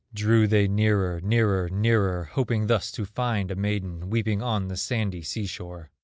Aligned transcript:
Drew 0.15 0.47
they 0.47 0.67
nearer, 0.67 1.21
nearer, 1.21 1.69
nearer, 1.69 2.23
Hoping 2.23 2.65
thus 2.65 2.91
to 2.93 3.05
find 3.05 3.51
a 3.51 3.55
maiden 3.55 4.09
Weeping 4.09 4.41
on 4.41 4.67
the 4.67 4.75
sandy 4.75 5.21
sea 5.21 5.45
shore. 5.45 5.91